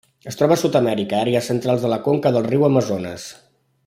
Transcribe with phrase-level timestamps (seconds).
[0.29, 3.29] Es troba a Sud-amèrica: àrees centrals de la conca del riu Amazones.